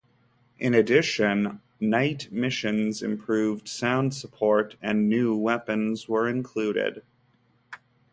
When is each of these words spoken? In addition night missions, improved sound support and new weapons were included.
In 0.57 0.73
addition 0.73 1.61
night 1.79 2.29
missions, 2.31 3.03
improved 3.03 3.67
sound 3.67 4.15
support 4.15 4.75
and 4.81 5.07
new 5.07 5.35
weapons 5.35 6.09
were 6.09 6.27
included. 6.27 7.03